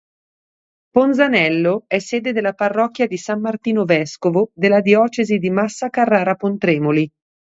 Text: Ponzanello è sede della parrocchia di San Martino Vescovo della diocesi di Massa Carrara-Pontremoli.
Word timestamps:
Ponzanello 0.93 1.83
è 1.85 1.99
sede 1.99 2.33
della 2.33 2.53
parrocchia 2.53 3.05
di 3.05 3.17
San 3.17 3.39
Martino 3.39 3.85
Vescovo 3.85 4.49
della 4.55 4.81
diocesi 4.81 5.37
di 5.37 5.51
Massa 5.51 5.91
Carrara-Pontremoli. 5.91 7.07